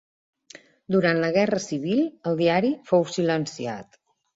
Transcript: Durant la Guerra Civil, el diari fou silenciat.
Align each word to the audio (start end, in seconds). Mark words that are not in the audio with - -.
Durant 0.95 1.21
la 1.25 1.29
Guerra 1.37 1.61
Civil, 1.67 2.03
el 2.33 2.41
diari 2.43 2.77
fou 2.93 3.11
silenciat. 3.21 4.07